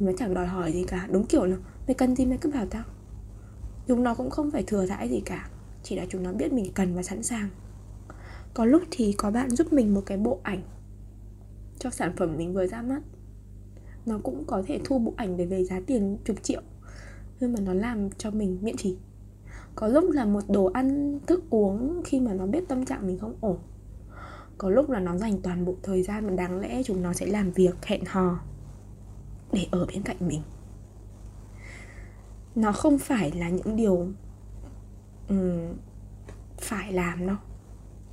[0.00, 2.66] Nó chẳng đòi hỏi gì cả đúng kiểu là mày cần gì mày cứ bảo
[2.66, 2.84] tao.
[3.88, 5.48] Chúng nó cũng không phải thừa thãi gì cả
[5.82, 7.48] chỉ là chúng nó biết mình cần và sẵn sàng
[8.56, 10.62] có lúc thì có bạn giúp mình một cái bộ ảnh
[11.78, 13.02] cho sản phẩm mình vừa ra mắt.
[14.06, 16.60] Nó cũng có thể thu bộ ảnh để về giá tiền chục triệu
[17.40, 18.96] nhưng mà nó làm cho mình miễn phí.
[19.74, 23.18] Có lúc là một đồ ăn thức uống khi mà nó biết tâm trạng mình
[23.18, 23.58] không ổn.
[24.58, 27.26] Có lúc là nó dành toàn bộ thời gian mà đáng lẽ chúng nó sẽ
[27.26, 28.40] làm việc hẹn hò
[29.52, 30.42] để ở bên cạnh mình.
[32.54, 34.08] Nó không phải là những điều
[35.28, 35.74] um,
[36.58, 37.36] phải làm đâu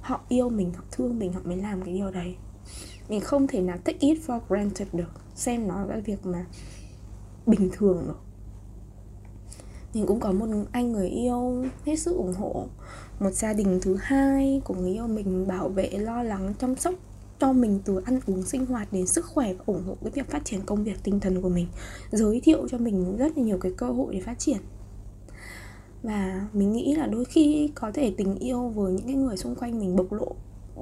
[0.04, 2.36] họ yêu mình, họ thương mình, họ mới làm cái điều đấy.
[3.10, 6.46] Mình không thể nào take it for granted được, xem nó là việc mà
[7.46, 8.20] bình thường được.
[9.94, 12.68] Mình cũng có một anh người yêu hết sức ủng hộ.
[13.20, 16.94] Một gia đình thứ hai của người yêu mình bảo vệ, lo lắng, chăm sóc
[17.40, 20.30] cho mình từ ăn uống, sinh hoạt đến sức khỏe và ủng hộ cái việc
[20.30, 21.68] phát triển công việc tinh thần của mình.
[22.12, 24.58] Giới thiệu cho mình rất là nhiều cái cơ hội để phát triển
[26.04, 29.56] và mình nghĩ là đôi khi có thể tình yêu với những cái người xung
[29.56, 30.36] quanh mình bộc lộ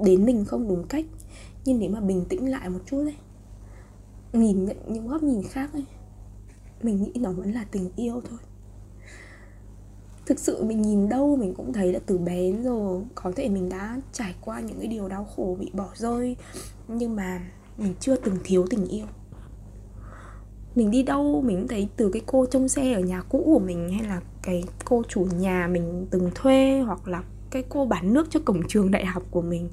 [0.04, 1.04] đến mình không đúng cách.
[1.64, 3.16] Nhưng nếu mà bình tĩnh lại một chút ấy,
[4.32, 5.84] nhìn nhận những góc nhìn khác ấy,
[6.82, 8.38] mình nghĩ nó vẫn là tình yêu thôi.
[10.26, 13.48] Thực sự mình nhìn đâu mình cũng thấy là từ bé đến giờ có thể
[13.48, 16.36] mình đã trải qua những cái điều đau khổ, bị bỏ rơi.
[16.88, 19.06] Nhưng mà mình chưa từng thiếu tình yêu.
[20.74, 23.58] Mình đi đâu mình cũng thấy từ cái cô trông xe ở nhà cũ của
[23.58, 28.12] mình hay là cái cô chủ nhà mình từng thuê hoặc là cái cô bán
[28.12, 29.68] nước cho cổng trường đại học của mình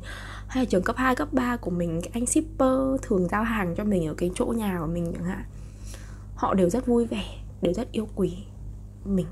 [0.48, 3.76] hay là trường cấp 2, cấp 3 của mình cái anh shipper thường giao hàng
[3.78, 5.44] cho mình ở cái chỗ nhà của mình chẳng hạn.
[6.36, 7.24] Họ đều rất vui vẻ
[7.62, 8.38] đều rất yêu quý
[9.06, 9.26] mình.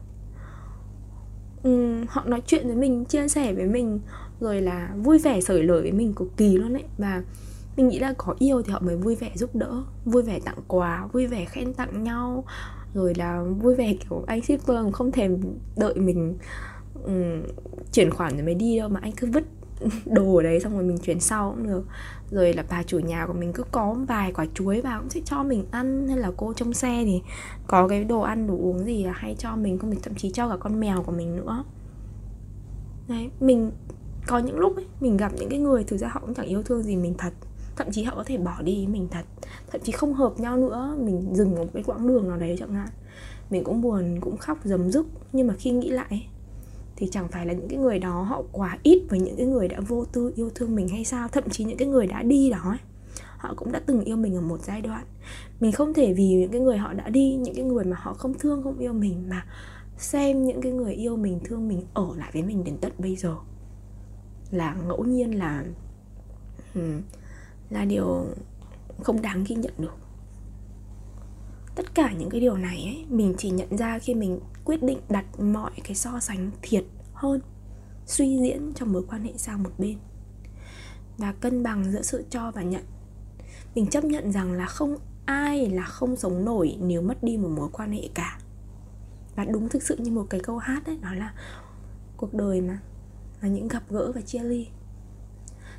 [1.63, 3.99] Ừ, họ nói chuyện với mình chia sẻ với mình
[4.39, 7.23] rồi là vui vẻ sởi lời với mình cực kỳ luôn đấy và
[7.77, 10.57] mình nghĩ là có yêu thì họ mới vui vẻ giúp đỡ vui vẻ tặng
[10.67, 12.43] quà vui vẻ khen tặng nhau
[12.93, 15.41] rồi là vui vẻ kiểu anh shipper không thèm
[15.77, 16.37] đợi mình
[17.03, 17.43] um,
[17.91, 19.43] chuyển khoản rồi mới đi đâu mà anh cứ vứt
[20.05, 21.83] đồ ở đấy xong rồi mình chuyển sau cũng được.
[22.31, 25.21] Rồi là bà chủ nhà của mình cứ có vài quả chuối vào cũng sẽ
[25.25, 27.21] cho mình ăn hay là cô trong xe thì
[27.67, 30.31] có cái đồ ăn đồ uống gì là hay cho mình không mình thậm chí
[30.31, 31.63] cho cả con mèo của mình nữa.
[33.07, 33.71] Đấy mình
[34.27, 36.63] có những lúc ấy mình gặp những cái người thực ra họ cũng chẳng yêu
[36.63, 37.33] thương gì mình thật
[37.77, 39.25] thậm chí họ có thể bỏ đi mình thật.
[39.71, 42.73] Thậm chí không hợp nhau nữa mình dừng một cái quãng đường nào đấy chẳng
[42.73, 42.89] hạn.
[43.49, 46.27] Mình cũng buồn cũng khóc dầm dứt nhưng mà khi nghĩ lại
[46.95, 49.67] thì chẳng phải là những cái người đó họ quá ít với những cái người
[49.67, 51.27] đã vô tư yêu thương mình hay sao?
[51.27, 52.77] Thậm chí những cái người đã đi đó ấy,
[53.37, 55.05] họ cũng đã từng yêu mình ở một giai đoạn.
[55.59, 58.13] Mình không thể vì những cái người họ đã đi những cái người mà họ
[58.13, 59.45] không thương không yêu mình mà
[59.97, 63.15] xem những cái người yêu mình thương mình ở lại với mình đến tận bây
[63.15, 63.35] giờ.
[64.51, 65.63] Là ngẫu nhiên là
[67.69, 68.25] là điều
[69.03, 69.95] không đáng ghi nhận được.
[71.75, 74.99] Tất cả những cái điều này ấy, mình chỉ nhận ra khi mình quyết định
[75.09, 77.41] đặt mọi cái so sánh thiệt hơn,
[78.05, 79.97] suy diễn trong mối quan hệ sang một bên.
[81.17, 82.83] Và cân bằng giữa sự cho và nhận.
[83.75, 87.49] Mình chấp nhận rằng là không ai là không sống nổi nếu mất đi một
[87.49, 88.39] mối quan hệ cả.
[89.35, 91.33] Và đúng thực sự như một cái câu hát ấy đó là,
[92.17, 92.79] cuộc đời mà,
[93.41, 94.67] là những gặp gỡ và chia ly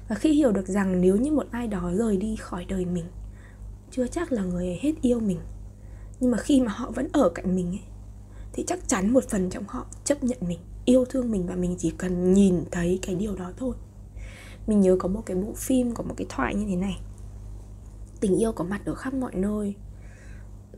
[0.09, 3.05] và khi hiểu được rằng nếu như một ai đó rời đi khỏi đời mình
[3.91, 5.41] chưa chắc là người ấy hết yêu mình.
[6.21, 7.81] Nhưng mà khi mà họ vẫn ở cạnh mình ấy
[8.53, 11.77] thì chắc chắn một phần trong họ chấp nhận mình yêu thương mình và mình
[11.79, 13.75] chỉ cần nhìn thấy cái điều đó thôi.
[14.67, 17.01] Mình nhớ có một cái bộ phim có một cái thoại như thế này.
[18.21, 19.75] Tình yêu có mặt ở khắp mọi nơi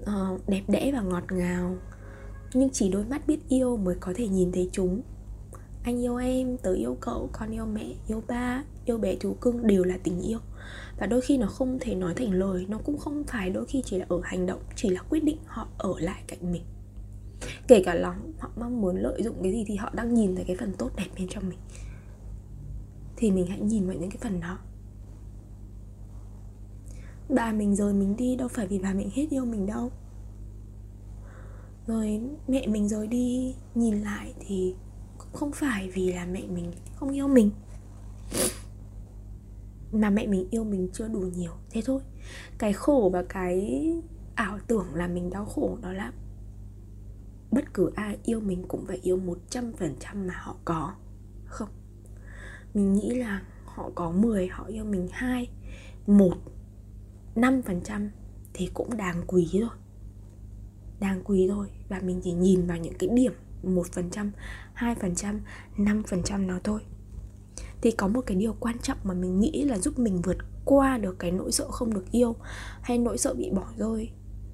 [0.02, 1.76] uh, đẹp đẽ và ngọt ngào
[2.54, 5.02] nhưng chỉ đôi mắt biết yêu mới có thể nhìn thấy chúng.
[5.82, 9.66] Anh yêu em tớ yêu cậu con yêu mẹ yêu ba yêu bé thú cưng
[9.66, 10.38] đều là tình yêu.
[10.98, 13.82] Và đôi khi nó không thể nói thành lời, nó cũng không phải đôi khi
[13.84, 16.62] chỉ là ở hành động, chỉ là quyết định họ ở lại cạnh mình.
[17.68, 20.44] Kể cả lòng họ mong muốn lợi dụng cái gì thì họ đang nhìn thấy
[20.44, 21.58] cái phần tốt đẹp bên trong mình.
[23.16, 24.58] Thì mình hãy nhìn vào những cái phần đó.
[27.28, 29.90] Bà mình rời mình đi đâu phải vì bà mình hết yêu mình đâu.
[31.86, 34.74] Rồi mẹ mình rời đi, nhìn lại thì
[35.18, 37.50] cũng không phải vì là mẹ mình không yêu mình
[39.92, 41.52] mà mẹ mình yêu mình chưa đủ nhiều.
[41.70, 42.00] Thế thôi.
[42.58, 43.84] Cái khổ và cái
[44.34, 46.12] ảo tưởng là mình đau khổ đó là
[47.50, 50.94] bất cứ ai yêu mình cũng phải yêu một trăm phần trăm mà họ có,
[51.44, 51.68] không?
[52.74, 55.50] Mình nghĩ là họ có 10 họ yêu mình hai,
[56.06, 56.36] một,
[57.34, 58.10] năm phần trăm
[58.52, 59.70] thì cũng đáng quý rồi
[61.00, 61.68] đáng quý thôi.
[61.88, 64.30] Và mình chỉ nhìn vào những cái điểm một phần trăm,
[64.74, 65.40] hai phần trăm,
[65.76, 66.80] năm phần trăm nó thôi
[67.82, 70.98] thì có một cái điều quan trọng mà mình nghĩ là giúp mình vượt qua
[70.98, 72.36] được cái nỗi sợ không được yêu
[72.82, 74.10] hay nỗi sợ bị bỏ rơi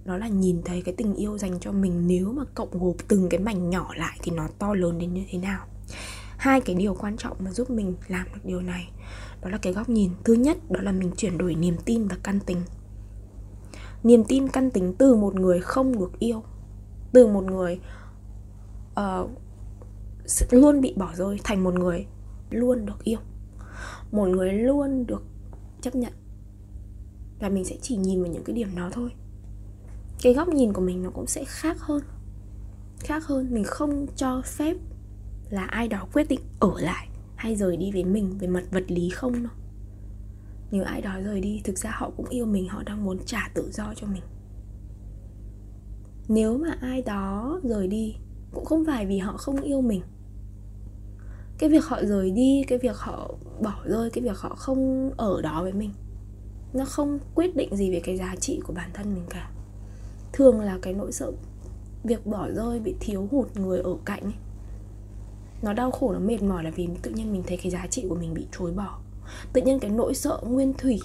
[0.06, 3.28] đó là nhìn thấy cái tình yêu dành cho mình nếu mà cộng gộp từng
[3.28, 5.66] cái mảnh nhỏ lại thì nó to lớn đến như thế nào.
[6.36, 8.90] Hai cái điều quan trọng mà giúp mình làm được điều này
[9.42, 10.10] đó là cái góc nhìn.
[10.24, 12.62] Thứ nhất đó là mình chuyển đổi niềm tin và căn tính.
[14.02, 16.42] Niềm tin căn tính từ một người không được yêu
[17.12, 17.80] từ một người
[19.00, 19.30] uh,
[20.50, 22.06] luôn bị bỏ rơi thành một người
[22.50, 23.18] luôn được yêu.
[24.12, 25.22] Một người luôn được
[25.80, 26.12] chấp nhận
[27.40, 29.10] và mình sẽ chỉ nhìn vào những cái điểm đó thôi.
[30.22, 32.02] Cái góc nhìn của mình nó cũng sẽ khác hơn.
[32.98, 34.76] Khác hơn, mình không cho phép
[35.50, 38.84] là ai đó quyết định ở lại hay rời đi với mình về mặt vật
[38.88, 39.52] lý không đâu.
[40.70, 43.48] Nếu ai đó rời đi, thực ra họ cũng yêu mình, họ đang muốn trả
[43.54, 44.22] tự do cho mình.
[46.28, 48.16] Nếu mà ai đó rời đi,
[48.52, 50.02] cũng không phải vì họ không yêu mình
[51.58, 55.42] cái việc họ rời đi, cái việc họ bỏ rơi, cái việc họ không ở
[55.42, 55.92] đó với mình,
[56.72, 59.50] nó không quyết định gì về cái giá trị của bản thân mình cả.
[60.32, 61.32] Thường là cái nỗi sợ
[62.04, 64.34] việc bỏ rơi, bị thiếu hụt người ở cạnh ấy,
[65.62, 68.06] nó đau khổ, nó mệt mỏi là vì tự nhiên mình thấy cái giá trị
[68.08, 69.00] của mình bị chối bỏ.
[69.52, 71.00] Tự nhiên cái nỗi sợ nguyên thủy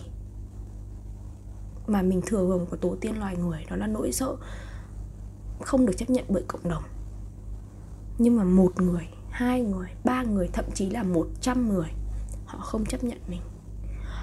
[1.87, 4.35] mà mình thừa hưởng của tổ tiên loài người, đó là nỗi sợ
[5.61, 6.83] không được chấp nhận bởi cộng đồng.
[8.17, 11.89] Nhưng mà một người hai người, ba người, thậm chí là một trăm người,
[12.45, 13.41] họ không chấp nhận mình.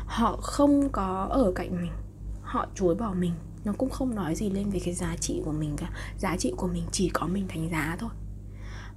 [0.06, 1.92] Họ không có ở cạnh mình.
[2.42, 3.32] Họ chối bỏ mình.
[3.64, 5.90] Nó cũng không nói gì lên về cái giá trị của mình cả.
[6.18, 8.10] Giá trị của mình chỉ có mình đánh giá thôi.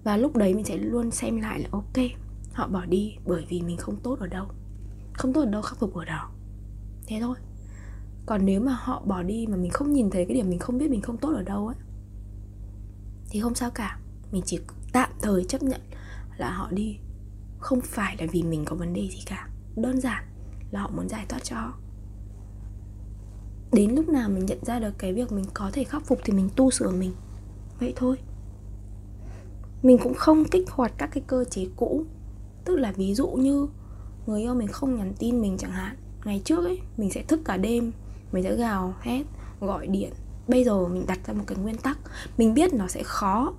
[0.04, 1.98] Và lúc đấy mình sẽ luôn xem lại là ok,
[2.54, 4.46] họ bỏ đi bởi vì mình không tốt ở đâu.
[5.14, 6.30] Không tốt ở đâu khắc phục ở đó.
[7.08, 7.36] Thế thôi.
[8.26, 10.78] Còn nếu mà họ bỏ đi mà mình không nhìn thấy cái điểm mình không
[10.78, 11.76] biết mình không tốt ở đâu ấy
[13.30, 14.00] thì không sao cả.
[14.32, 14.60] Mình chỉ
[14.94, 15.82] tạm thời chấp nhận
[16.42, 16.98] là họ đi.
[17.60, 19.48] Không phải là vì mình có vấn đề gì cả.
[19.76, 20.24] Đơn giản
[20.72, 21.74] là họ muốn giải thoát cho
[23.74, 26.34] đến lúc nào mình nhận ra được cái việc mình có thể khắc phục thì
[26.34, 27.14] mình tu sửa mình.
[27.80, 28.18] Vậy thôi.
[29.84, 32.06] Mình cũng không kích hoạt các cái cơ chế cũ.
[32.66, 33.68] Tức là ví dụ như
[34.28, 35.96] người yêu mình không nhắn tin mình chẳng hạn.
[36.26, 37.92] Ngày trước ấy, mình sẽ thức cả đêm,
[38.32, 39.24] mình sẽ gào hét,
[39.60, 40.14] gọi điện.
[40.48, 41.98] Bây giờ mình đặt ra một cái nguyên tắc.
[42.38, 43.54] Mình biết nó sẽ khó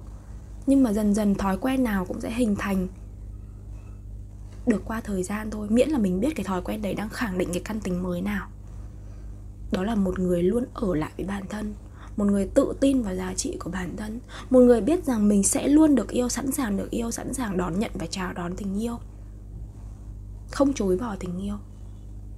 [0.67, 2.89] nhưng mà dần dần thói quen nào cũng sẽ hình thành.
[4.67, 7.39] Được qua thời gian thôi, miễn là mình biết cái thói quen đấy đang khẳng
[7.39, 8.49] định cái căn tính mới nào.
[9.73, 11.75] Đó là một người luôn ở lại với bản thân,
[12.17, 14.21] một người tự tin vào giá trị của bản thân,
[14.51, 17.57] một người biết rằng mình sẽ luôn được yêu, sẵn sàng được yêu, sẵn sàng
[17.57, 18.99] đón nhận và chào đón tình yêu.
[20.51, 21.55] Không chối bỏ tình yêu,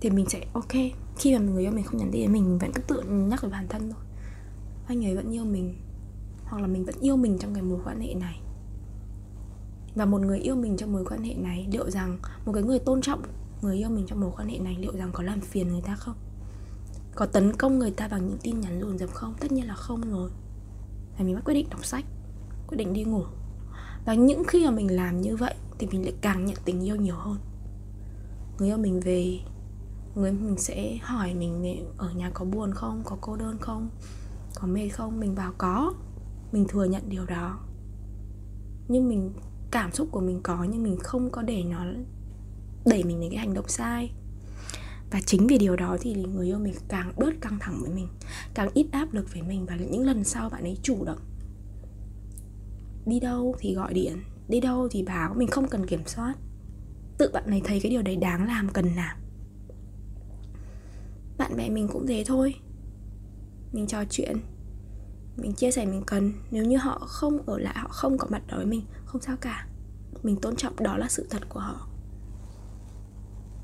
[0.00, 0.72] thì mình sẽ ok.
[1.18, 3.42] Khi mà người yêu, mình không nhắn tin đến mình mình vẫn cứ tự nhắc
[3.42, 4.00] về bản thân thôi.
[4.86, 5.74] Anh ấy vẫn yêu mình
[6.44, 8.40] hoặc là mình vẫn yêu mình trong cái mối quan hệ này.
[9.94, 12.78] Và một người yêu mình trong mối quan hệ này, liệu rằng một cái người
[12.78, 13.22] tôn trọng
[13.62, 15.94] người yêu mình trong mối quan hệ này, liệu rằng có làm phiền người ta
[15.94, 16.16] không?
[17.14, 19.34] Có tấn công người ta bằng những tin nhắn dồn dập không?
[19.40, 20.30] Tất nhiên là không rồi.
[21.18, 22.04] Và mình bắt quyết định đọc sách,
[22.68, 23.22] quyết định đi ngủ.
[24.04, 26.96] Và những khi mà mình làm như vậy thì mình lại càng nhận tình yêu
[26.96, 27.38] nhiều hơn.
[28.58, 29.38] Người yêu mình về,
[30.14, 33.02] người mình sẽ hỏi mình ở nhà có buồn không?
[33.04, 33.90] Có cô đơn không?
[34.54, 35.20] Có mệt không?
[35.20, 35.94] Mình bảo, có
[36.54, 37.60] mình thừa nhận điều đó.
[38.88, 39.32] Nhưng mình,
[39.70, 41.84] cảm xúc của mình có nhưng mình không có để nó
[42.86, 44.10] đẩy mình đến cái hành động sai.
[45.10, 48.08] Và chính vì điều đó thì người yêu mình càng bớt căng thẳng với mình,
[48.54, 49.66] càng ít áp lực với mình.
[49.66, 51.18] Và những lần sau bạn ấy chủ động
[53.06, 53.54] đi đâu?
[53.58, 54.22] thì gọi điện.
[54.48, 54.88] Đi đâu?
[54.90, 55.34] thì báo.
[55.34, 56.34] Mình không cần kiểm soát.
[57.18, 59.16] Tự bạn này thấy cái điều đấy đáng làm, cần làm.
[61.38, 62.54] Bạn bè mình cũng thế thôi.
[63.72, 64.36] Mình trò chuyện
[65.36, 66.32] mình chia sẻ mình cần.
[66.50, 69.36] Nếu như họ không ở lại, họ không có mặt đối với mình, không sao
[69.40, 69.66] cả.
[70.22, 71.88] Mình tôn trọng đó là sự thật của họ.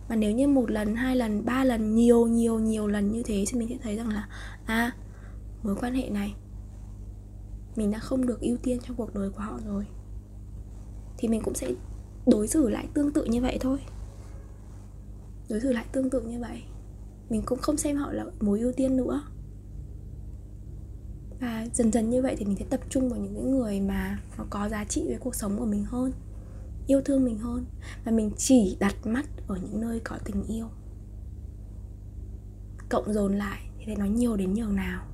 [0.09, 3.45] Và nếu như một lần, hai lần, ba lần, nhiều nhiều nhiều lần như thế
[3.49, 4.29] thì mình sẽ thấy rằng là
[4.67, 4.93] à
[5.63, 6.35] mối quan hệ này,
[7.77, 9.87] mình đã không được ưu tiên trong cuộc đời của họ rồi.
[11.19, 11.73] Thì mình cũng sẽ
[12.27, 13.79] đối xử lại tương tự như vậy thôi.
[15.49, 16.63] Đối xử lại tương tự như vậy.
[17.31, 19.23] Mình cũng không xem họ là mối ưu tiên nữa
[21.41, 24.19] và dần dần như vậy thì mình sẽ tập trung vào những cái người mà
[24.39, 26.13] nó có giá trị với cuộc sống của mình hơn,
[26.87, 27.65] yêu thương mình hơn.
[28.05, 30.67] Và mình chỉ đặt mắt ở những nơi có tình yêu.
[32.89, 35.07] Cộng dồn lại thì thấy nó nhiều đến nhường nào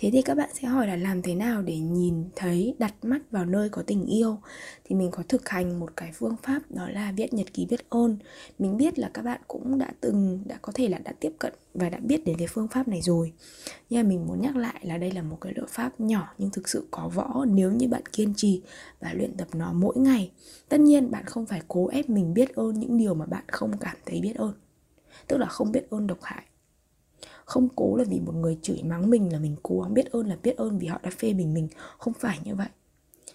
[0.00, 3.18] thế thì các bạn sẽ hỏi là làm thế nào để nhìn thấy, đặt mắt
[3.30, 4.38] vào nơi có tình yêu?
[4.84, 7.90] Thì mình có thực hành một cái phương pháp đó là viết nhật ký biết
[7.90, 8.18] ơn
[8.58, 11.52] mình biết là các bạn cũng đã từng, đã có thể là đã tiếp cận
[11.74, 13.32] và đã biết đến cái phương pháp này rồi.
[13.90, 16.50] Nhưng mà mình muốn nhắc lại là đây là một cái liệu pháp nhỏ nhưng
[16.50, 18.62] thực sự có võ nếu như bạn kiên trì
[19.00, 20.30] và luyện tập nó mỗi ngày.
[20.68, 23.78] Tất nhiên bạn không phải cố ép mình biết ơn những điều mà bạn không
[23.80, 24.52] cảm thấy biết ơn
[25.26, 26.42] tức là không biết ơn độc hại
[27.50, 30.26] không cố là vì một người chửi mắng mình là mình cố gắng biết ơn
[30.26, 31.68] là biết ơn vì họ đã phê bình mình.
[31.98, 32.68] Không phải như vậy.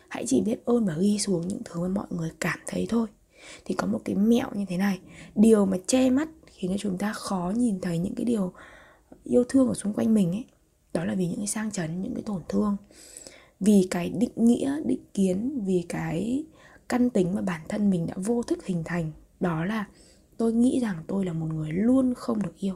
[0.09, 3.07] Hãy chỉ biết ơn và ghi xuống những thứ mà mọi người cảm thấy thôi.
[3.65, 4.99] Thì có một cái mẹo như thế này.
[5.35, 8.53] Điều mà che mắt khiến cho chúng ta khó nhìn thấy những cái điều
[9.23, 10.45] yêu thương ở xung quanh mình ấy,
[10.93, 12.77] đó là vì những cái sang chấn, những cái tổn thương.
[13.59, 16.43] Vì cái định nghĩa, định kiến, vì cái
[16.89, 19.11] căn tính mà bản thân mình đã vô thức hình thành.
[19.39, 19.85] Đó là
[20.37, 22.75] tôi nghĩ rằng tôi là một người luôn không được yêu.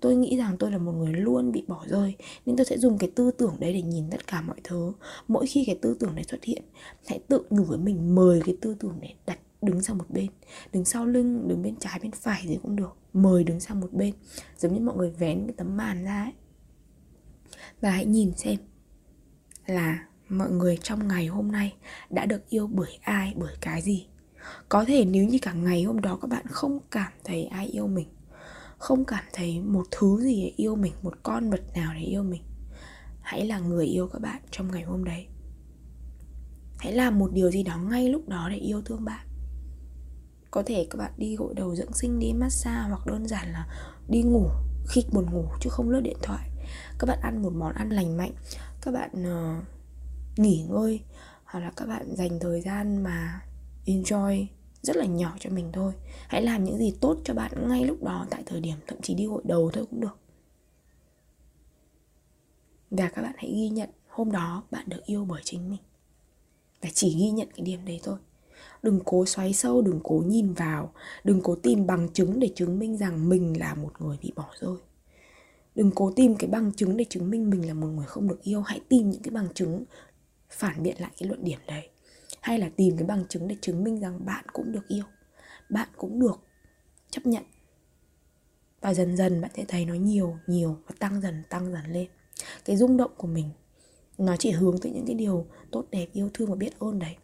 [0.00, 2.14] Tôi nghĩ rằng tôi là một người luôn bị bỏ rơi,
[2.46, 4.92] nên tôi sẽ dùng cái tư tưởng đấy để nhìn tất cả mọi thứ.
[5.28, 6.62] Mỗi khi cái tư tưởng này xuất hiện,
[7.06, 10.26] hãy tự nhủ với mình mời cái tư tưởng này đặt đứng sang một bên.
[10.72, 13.92] Đứng sau lưng, đứng bên trái, bên phải gì cũng được, mời đứng sang một
[13.92, 14.14] bên.
[14.58, 16.32] Giống như mọi người vén cái tấm màn ra ấy.
[17.80, 18.56] Và hãy nhìn xem
[19.66, 21.74] là mọi người trong ngày hôm nay
[22.10, 24.06] đã được yêu bởi ai, bởi cái gì
[24.68, 27.86] có thể nếu như cả ngày hôm đó các bạn không cảm thấy ai yêu
[27.86, 28.08] mình
[28.78, 32.22] không cảm thấy một thứ gì để yêu mình một con vật nào để yêu
[32.22, 32.42] mình
[33.30, 35.26] hãy là người yêu các bạn trong ngày hôm đấy.
[36.78, 39.26] Hãy làm một điều gì đó ngay lúc đó để yêu thương bạn.
[40.50, 43.66] Có thể các bạn đi gội đầu dưỡng sinh đi massage hoặc đơn giản là
[44.08, 44.48] đi ngủ
[44.88, 46.50] khi buồn ngủ chứ không lướt điện thoại.
[46.98, 48.32] Các bạn ăn một món ăn lành mạnh
[48.82, 49.64] các bạn uh,
[50.38, 51.00] nghỉ ngơi
[51.44, 53.40] hoặc là các bạn dành thời gian mà
[53.86, 54.46] enjoy
[54.82, 55.92] rất là nhỏ cho mình thôi.
[56.28, 59.14] Hãy làm những gì tốt cho bạn ngay lúc đó, tại thời điểm, thậm chí
[59.14, 60.18] đi hội đầu thôi cũng được.
[62.90, 65.80] Và các bạn hãy ghi nhận, hôm đó bạn được yêu bởi chính mình.
[66.82, 68.18] Và chỉ ghi nhận cái điểm đấy thôi.
[68.82, 70.92] Đừng cố xoáy sâu, đừng cố nhìn vào,
[71.24, 74.50] đừng cố tìm bằng chứng để chứng minh rằng mình là một người bị bỏ
[74.60, 74.76] rơi.
[75.74, 78.42] Đừng cố tìm cái bằng chứng để chứng minh mình là một người không được
[78.42, 78.62] yêu.
[78.62, 79.84] Hãy tìm những cái bằng chứng
[80.50, 81.88] phản biện lại cái luận điểm đấy
[82.40, 85.04] hay là tìm cái bằng chứng để chứng minh rằng bạn cũng được yêu,
[85.70, 86.40] bạn cũng được
[87.10, 87.44] chấp nhận.
[88.80, 92.08] Và dần dần bạn sẽ thấy nó nhiều nhiều và tăng dần tăng dần lên.
[92.64, 93.50] Cái rung động của mình,
[94.18, 97.16] nó chỉ hướng tới những cái điều tốt, đẹp, yêu thương và biết ơn đấy.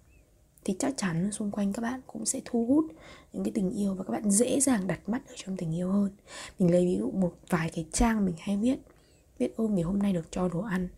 [0.65, 2.85] Thì chắc chắn xung quanh các bạn cũng sẽ thu hút
[3.33, 5.91] những cái tình yêu và các bạn dễ dàng đặt mắt ở trong tình yêu
[5.93, 6.11] hơn.
[6.59, 8.77] Mình lấy ví dụ một vài cái trang mình hay viết.
[9.39, 10.89] Biết ơn vì hôm nay được cho đồ ăn.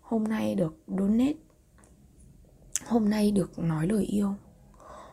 [0.00, 1.34] Hôm nay được donate
[2.88, 4.34] hôm nay được nói lời yêu.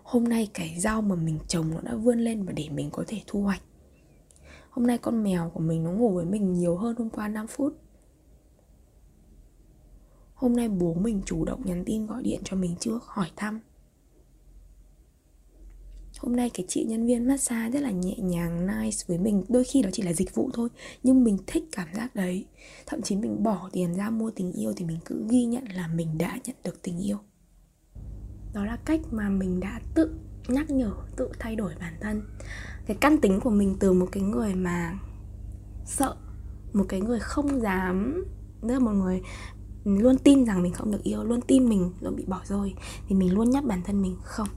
[0.04, 3.04] Hôm nay cái rau mà mình trồng nó đã vươn lên và để mình có
[3.08, 3.62] thể thu hoạch.
[4.70, 7.48] Hôm nay con mèo của mình nó ngủ với mình nhiều hơn hôm qua 5
[7.48, 7.74] phút.
[10.34, 13.60] Hôm nay bố mình chủ động nhắn tin gọi điện cho mình trước, hỏi thăm.
[16.18, 19.44] Hôm nay cái chị nhân viên massage rất là nhẹ nhàng, nice với mình.
[19.50, 20.70] Đôi khi đó chỉ là dịch vụ thôi,
[21.04, 22.46] nhưng mình thích cảm giác đấy.
[22.86, 25.88] Thậm chí mình bỏ tiền ra mua tình yêu thì mình cứ ghi nhận là
[25.88, 27.18] mình đã nhận được tình yêu
[28.56, 30.16] đó là cách mà mình đã tự
[30.48, 32.22] nhắc nhở, tự thay đổi bản thân.
[32.86, 35.00] Cái căn tính của mình từ một cái người mà
[35.86, 36.16] sợ,
[36.74, 38.26] một cái người không dám,
[38.62, 39.22] tức là một người
[39.86, 42.74] luôn tin rằng mình không được yêu, luôn tin mình luôn bị bỏ rơi
[43.08, 44.48] thì mình luôn nhắc bản thân mình không.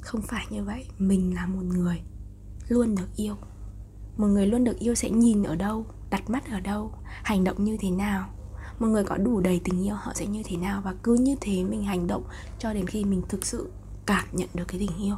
[0.00, 2.00] Không phải như vậy, mình là một người
[2.68, 3.34] luôn được yêu.
[4.16, 7.64] Một người luôn được yêu sẽ nhìn ở đâu, đặt mắt ở đâu, hành động
[7.64, 8.28] như thế nào
[8.80, 10.82] một người có đủ đầy tình yêu, họ sẽ như thế nào?
[10.84, 12.22] Và cứ như thế mình hành động
[12.58, 13.70] cho đến khi mình thực sự
[14.06, 15.16] cảm nhận được cái tình yêu.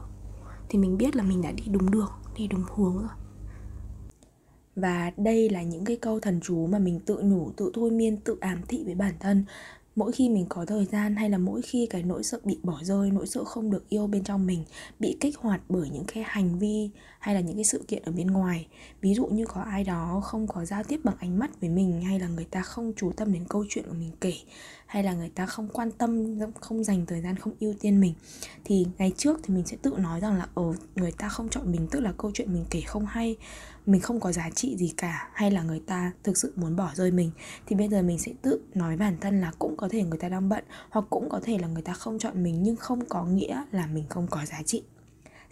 [0.69, 3.09] Thì mình biết là mình đã đi đúng đường, đi đúng hướng rồi.
[4.77, 8.17] Và đây là những cái câu thần chú mà mình tự nhủ, tự thôi miên,
[8.17, 9.45] tự ám thị với bản thân
[9.97, 12.79] mỗi khi mình có thời gian hay là mỗi khi cái nỗi sợ bị bỏ
[12.83, 14.65] rơi, nỗi sợ không được yêu bên trong mình
[14.99, 18.13] bị kích hoạt bởi những cái hành vi hay là những cái sự kiện ở
[18.13, 18.67] bên ngoài.
[19.01, 22.03] Ví dụ như có ai đó không có giao tiếp bằng ánh mắt với mình
[22.03, 24.35] hay là người ta không chú tâm đến câu chuyện của mình kể
[24.93, 28.15] hay là người ta không quan tâm không dành thời gian không ưu tiên mình
[28.65, 31.49] thì ngày trước thì mình sẽ tự nói rằng là ở ờ, người ta không
[31.49, 33.37] chọn mình tức là câu chuyện mình kể không hay
[33.87, 36.91] mình không có giá trị gì cả hay là người ta thực sự muốn bỏ
[36.95, 37.31] rơi mình.
[37.67, 40.29] Thì bây giờ mình sẽ tự nói bản thân là cũng có thể người ta
[40.29, 43.25] đang bận hoặc cũng có thể là người ta không chọn mình nhưng không có
[43.25, 44.83] nghĩa là mình không có giá trị.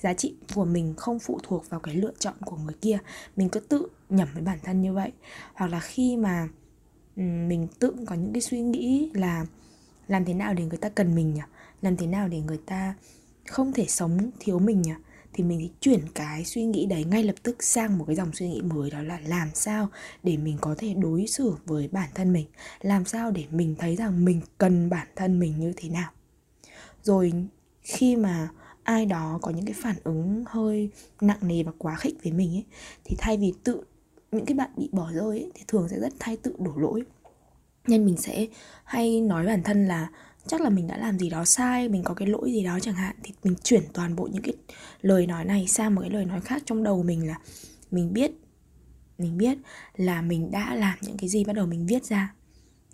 [0.00, 2.98] Giá trị của mình không phụ thuộc vào cái lựa chọn của người kia.
[3.36, 5.12] Mình cứ tự nhẩm với bản thân như vậy.
[5.54, 6.48] Hoặc là khi mà
[7.16, 9.46] mình tự có những cái suy nghĩ là
[10.08, 11.40] làm thế nào để người ta cần mình nhỉ?
[11.82, 12.94] Làm thế nào để người ta
[13.46, 14.92] không thể sống thiếu mình nhỉ?
[15.32, 18.48] Thì mình chuyển cái suy nghĩ đấy ngay lập tức sang một cái dòng suy
[18.48, 19.88] nghĩ mới, đó là làm sao
[20.22, 22.46] để mình có thể đối xử với bản thân mình?
[22.80, 26.10] Làm sao để mình thấy rằng mình cần bản thân mình như thế nào?
[27.02, 27.32] Rồi
[27.82, 28.48] khi mà
[28.82, 32.56] ai đó có những cái phản ứng hơi nặng nề và quá khích với mình
[32.56, 32.64] ấy,
[33.04, 33.82] thì thay vì tự
[34.32, 37.02] những cái bạn bị bỏ rơi ấy, thì thường sẽ rất thay tự đổ lỗi.
[37.86, 38.46] Nên mình sẽ
[38.84, 40.10] hay nói bản thân là
[40.46, 42.94] chắc là mình đã làm gì đó sai mình có cái lỗi gì đó chẳng
[42.94, 43.16] hạn.
[43.22, 44.54] Thì mình chuyển toàn bộ những cái
[45.02, 47.38] lời nói này sang một cái lời nói khác trong đầu mình là
[47.90, 48.32] mình biết
[49.18, 49.58] mình biết
[49.96, 52.34] là mình đã làm những cái gì bắt đầu mình viết ra.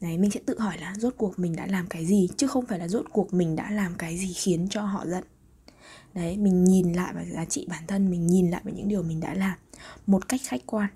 [0.01, 2.67] Đấy, mình sẽ tự hỏi là rốt cuộc mình đã làm cái gì Chứ không
[2.67, 5.25] phải là rốt cuộc mình đã làm cái gì khiến cho họ giận.
[6.15, 9.03] Đấy, mình nhìn lại vào giá trị bản thân Mình nhìn lại vào những điều
[9.03, 9.59] mình đã làm
[10.07, 10.89] Một cách khách quan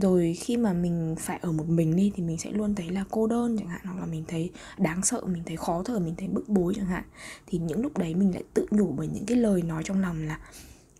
[0.00, 3.04] rồi khi mà mình phải ở một mình đi thì mình sẽ luôn thấy là
[3.10, 6.14] cô đơn chẳng hạn, hoặc là mình thấy đáng sợ, mình thấy khó thở, mình
[6.16, 7.04] thấy bức bối chẳng hạn.
[7.46, 10.26] Thì những lúc đấy mình lại tự nhủ bởi những cái lời nói trong lòng
[10.26, 10.38] là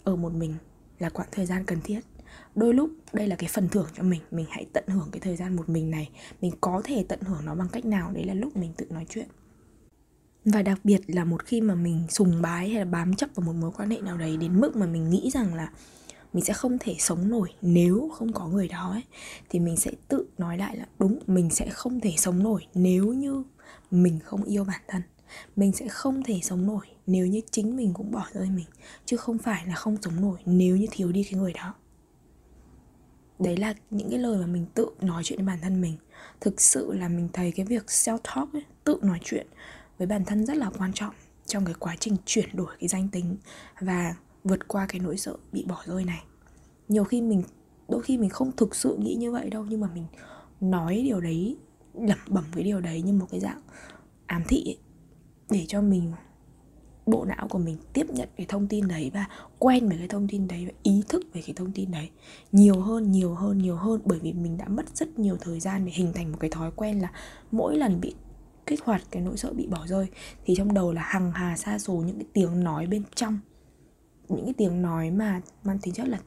[0.05, 0.55] ở một mình
[0.99, 2.01] là quãng thời gian cần thiết.
[2.55, 5.37] Đôi lúc đây là cái phần thưởng cho mình mình hãy tận hưởng cái thời
[5.37, 6.11] gian một mình này.
[6.41, 8.11] Mình có thể tận hưởng nó bằng cách nào?
[8.13, 9.27] Đấy là lúc mình tự nói chuyện.
[10.45, 13.47] Và đặc biệt là một khi mà mình sùng bái hay là bám chấp vào
[13.47, 15.73] một mối quan hệ nào đấy đến mức mà mình nghĩ rằng là
[16.33, 19.03] mình sẽ không thể sống nổi nếu không có người đó ấy.
[19.49, 23.13] Thì mình sẽ tự nói lại là đúng mình sẽ không thể sống nổi nếu
[23.13, 23.45] như
[23.91, 25.03] mình không yêu bản thân.
[25.57, 28.67] Mình sẽ không thể sống nổi nếu như chính mình cũng bỏ rơi mình
[29.07, 31.75] chứ không phải là không sống nổi nếu như thiếu đi cái người đó.
[33.39, 35.97] Đấy là những cái lời mà mình tự nói chuyện với bản thân mình.
[36.41, 39.47] Thực sự là mình thấy cái việc self talk ấy, tự nói chuyện
[39.99, 41.15] với bản thân rất là quan trọng
[41.47, 43.37] trong cái quá trình chuyển đổi cái danh tính.
[43.81, 46.25] Và vượt qua cái nỗi sợ bị bỏ rơi này.
[46.89, 47.43] Nhiều khi mình
[47.89, 50.07] đôi khi mình không thực sự nghĩ như vậy đâu nhưng mà mình
[50.61, 51.57] nói điều đấy
[51.95, 53.61] lẩm bẩm cái điều đấy như một cái dạng
[54.27, 54.79] ám thị ấy,
[55.51, 56.13] để cho mình
[57.07, 59.27] bộ não của mình tiếp nhận cái thông tin đấy và
[59.59, 62.11] quen với cái thông tin đấy và ý thức về cái thông tin đấy
[62.53, 64.01] nhiều hơn nhiều hơn nhiều hơn.
[64.05, 66.71] Bởi vì mình đã mất rất nhiều thời gian để hình thành một cái thói
[66.77, 67.13] quen là
[67.51, 68.15] mỗi lần bị
[68.67, 70.07] kích hoạt cái nỗi sợ bị bỏ rơi
[70.45, 73.39] thì trong đầu là hằng hà xa số những cái tiếng nói bên trong
[74.37, 76.19] những cái tiếng nói mà mang tính chất là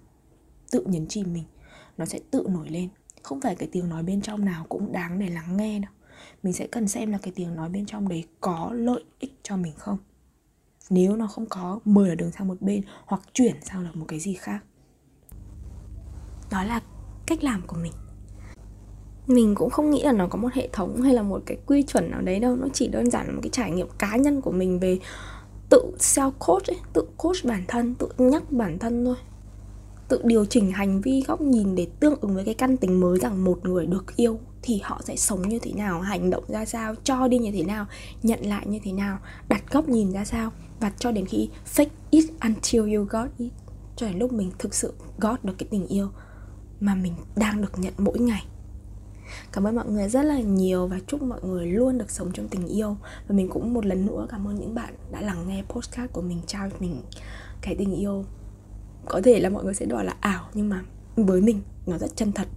[0.72, 1.44] tự nhấn chìm mình,
[1.98, 2.90] nó sẽ tự nổi lên.
[3.24, 5.92] Không phải cái tiếng nói bên trong nào cũng đáng để lắng nghe đâu.
[6.44, 9.58] Mình sẽ cần xem là cái tiếng nói bên trong đấy có lợi ích cho
[9.58, 9.98] mình không.
[10.90, 14.06] Nếu nó không có, mời ở đường sang một bên hoặc chuyển sang là một
[14.08, 14.64] cái gì khác.
[16.52, 16.82] Đó là
[17.26, 17.94] cách làm của mình.
[19.28, 21.84] Mình cũng không nghĩ là nó có một hệ thống hay là một cái quy
[21.84, 22.56] chuẩn nào đấy đâu.
[22.56, 25.00] Nó chỉ đơn giản là một cái trải nghiệm cá nhân của mình về
[25.74, 29.16] tự self coach ấy, tự coach bản thân tự nhắc bản thân thôi.
[30.08, 33.20] Tự điều chỉnh hành vi góc nhìn để tương ứng với cái căn tính mới
[33.20, 36.66] rằng một người được yêu thì họ sẽ sống như thế nào hành động ra
[36.66, 37.86] sao cho đi như thế nào
[38.24, 39.20] nhận lại như thế nào
[39.50, 40.52] đặt góc nhìn ra sao.
[40.80, 43.52] Và cho đến khi fake it until you got it.
[43.96, 46.10] Cho đến lúc mình thực sự got được cái tình yêu
[46.80, 48.46] mà mình đang được nhận mỗi ngày.
[49.52, 52.48] Cảm ơn mọi người rất là nhiều và chúc mọi người luôn được sống trong
[52.48, 52.98] tình yêu.
[53.28, 56.22] Và mình cũng một lần nữa cảm ơn những bạn đã lắng nghe postcard của
[56.22, 57.02] mình, trao cho mình
[57.62, 58.26] cái tình yêu.
[59.06, 60.82] Có thể là mọi người sẽ đòi là, ảo, nhưng mà
[61.16, 62.48] với mình, nó rất chân thật.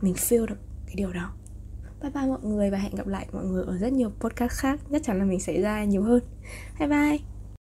[0.00, 1.32] Mình feel được cái điều đó.
[2.02, 4.80] Bye bye mọi người và hẹn gặp lại mọi người ở rất nhiều podcast khác.
[4.92, 6.22] Chắc chắn là mình sẽ ra nhiều hơn.
[6.78, 7.31] Bye bye!